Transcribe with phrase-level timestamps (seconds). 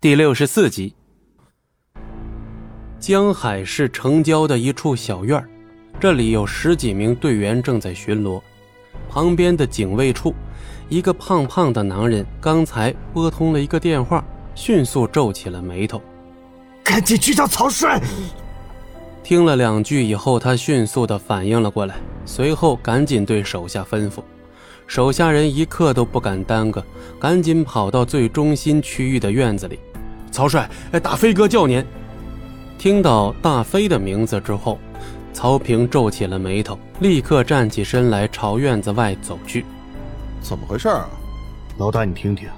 [0.00, 0.94] 第六十四集。
[3.00, 5.44] 江海市城郊的一处小院
[5.98, 8.40] 这里有十几名队员正在巡逻。
[9.08, 10.32] 旁边的警卫处，
[10.88, 14.24] 一个胖胖的男人刚才拨通了一个电话，
[14.54, 16.00] 迅速皱起了眉头。
[16.84, 18.00] 赶紧去找曹帅！
[19.24, 24.22] 听了两句以后，他迅速的反应了过来，随后赶紧对手下吩咐。
[24.88, 26.82] 手下人一刻都不敢耽搁，
[27.20, 29.78] 赶紧跑到最中心区域的院子里。
[30.30, 30.68] 曹帅，
[31.02, 31.84] 大飞哥叫您。
[32.78, 34.78] 听到大飞的名字之后，
[35.34, 39.66] 曹平皱起了眉头，立刻站起身来，朝院子外走去。
[40.40, 41.06] 怎么回事啊？
[41.76, 42.48] 老大，你听听。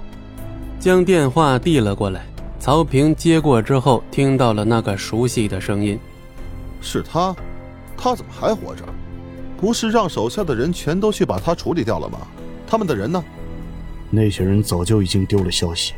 [0.79, 2.25] 将电话递了过来，
[2.59, 5.99] 曹平接过之后，听到了那个熟悉的声音。
[6.79, 7.35] 是他？
[7.97, 8.85] 他怎么还活着？
[9.61, 12.17] 不是让手下的人全都去把他处理掉了吗？
[12.65, 13.23] 他们的人呢？
[14.09, 15.93] 那些人早就已经丢了消息。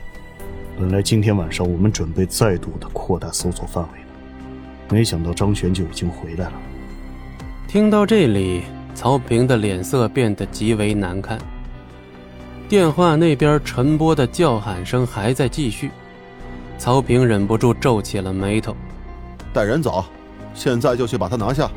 [0.78, 6.54] 本来今天晚上我们准备再度的扩大搜索范围的，没想到张璇就已经回来了。
[7.66, 11.40] 听到这里，曹平的脸色变得极为难看。
[12.68, 15.90] 电话那边陈波的叫喊声还在继续，
[16.78, 18.76] 曹平忍不住皱起了眉头。
[19.54, 20.04] 带人走，
[20.54, 21.72] 现在就去把他拿下。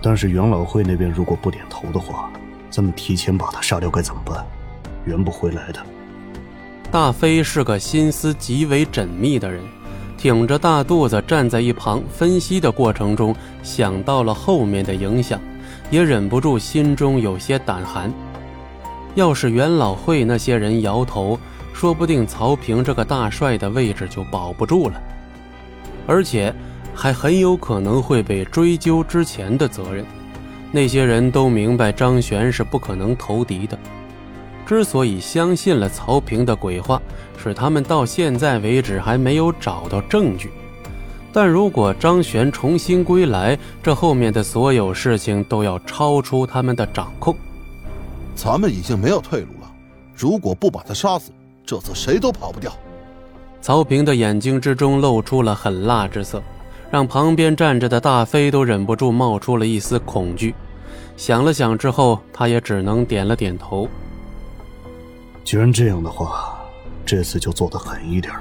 [0.00, 2.30] 但是元老会那边如果不点头的话，
[2.70, 4.46] 咱们提前把他杀掉该怎么办？
[5.04, 5.80] 圆不回来的。
[6.90, 9.60] 大飞是个心思极为缜密的人，
[10.16, 15.40] 挺着大肚子站在一旁分析的过程中，想到了后面的影响，
[15.90, 18.12] 也忍不住心中有些胆寒。
[19.14, 21.38] 要是元老会那些人摇头，
[21.74, 25.02] 说不定曹平这个大帅的位置就保不住了，
[26.06, 26.54] 而且。
[27.00, 30.04] 还很有可能会被追究之前的责任。
[30.72, 33.78] 那些人都明白张璇是不可能投敌的，
[34.66, 37.00] 之所以相信了曹平的鬼话，
[37.40, 40.50] 是他们到现在为止还没有找到证据。
[41.32, 47.36] 但如果张璇重新归来，这后面的所有事情都要超出他们的掌控。
[48.34, 49.70] 咱们已经没有退路了，
[50.16, 51.30] 如果不把他杀死，
[51.64, 52.72] 这次谁都跑不掉。
[53.60, 56.42] 曹平的眼睛之中露出了狠辣之色。
[56.90, 60.54] 让旁边站着的大飞都忍不住冒出了一丝恐惧，
[61.16, 63.88] 想了想之后，他也只能点了点头。
[65.44, 66.58] 既然这样的话，
[67.04, 68.34] 这次就做得狠一点，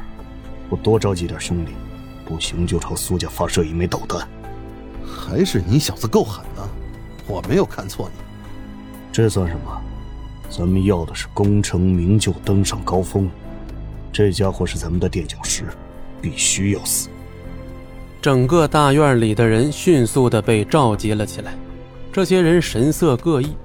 [0.69, 1.73] 我多召集点兄弟，
[2.25, 4.27] 不行就朝苏家发射一枚导弹。
[5.05, 6.67] 还是你小子够狠啊，
[7.27, 8.21] 我没有看错你。
[9.11, 9.81] 这算什么？
[10.49, 13.29] 咱们要的是功成名就，登上高峰。
[14.13, 15.65] 这家伙是咱们的垫脚石，
[16.21, 17.09] 必须要死。
[18.21, 21.53] 整个大院里的人迅速的被召集了起来，
[22.11, 23.55] 这些人神色各异，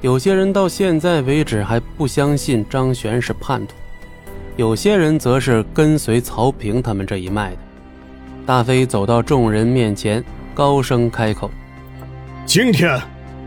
[0.00, 3.74] 有些人到现在为止还不相信张璇是叛徒，
[4.56, 7.58] 有些人则是跟随曹平他们这一脉的。
[8.46, 10.24] 大飞走到众人面前，
[10.54, 11.50] 高声开口
[12.46, 13.00] ：“今天，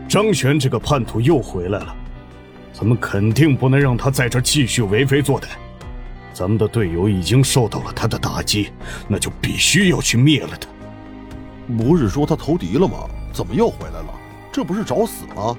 [0.08, 1.94] 张璇这个叛徒又回来了，
[2.72, 5.46] 咱们肯定不能让他在这继续为非作歹。”
[6.34, 8.70] 咱们的队友已经受到了他的打击，
[9.06, 10.68] 那就必须要去灭了他。
[11.78, 13.08] 不是说他投敌了吗？
[13.32, 14.12] 怎么又回来了？
[14.52, 15.56] 这不是找死吗？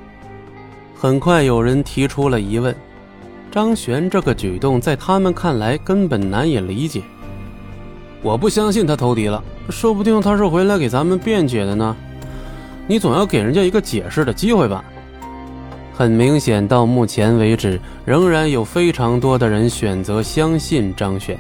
[0.94, 2.76] 很快有人提出了疑问。
[3.50, 7.02] 张璇这个举动在他们看来根本难以理解。
[8.22, 11.96] 我不相信他投敌了，说不定他是回来给咱们辩解的呢。
[12.86, 14.84] 你总要给人家一个解释的机会吧。
[15.98, 21.40] 很明显，到目前为止，仍然有非常多的人选择相信张璇，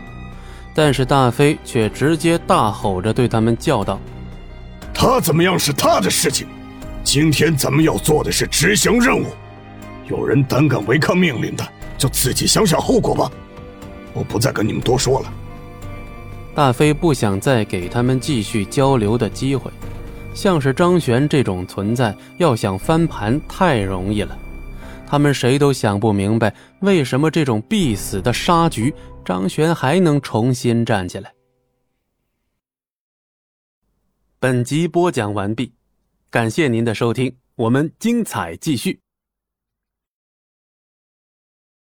[0.73, 3.99] 但是大飞却直接大吼着对他们叫道
[4.95, 6.47] ：“他怎么样是他的事情，
[7.03, 9.25] 今天咱们要做的是执行任务。
[10.07, 11.67] 有人胆敢违抗命令的，
[11.97, 13.29] 就自己想想后果吧。
[14.13, 15.33] 我不再跟你们多说了。”
[16.55, 19.69] 大飞不想再给他们继续交流的机会，
[20.33, 24.37] 像是张璇这种存在，要想翻盘太容易了。
[25.07, 28.93] 他们谁都想不明白，为什么这种必死的杀局，
[29.23, 31.33] 张璇还能重新站起来。
[34.39, 35.73] 本集播讲完毕，
[36.29, 39.04] 感谢您的收听，我们精彩继续。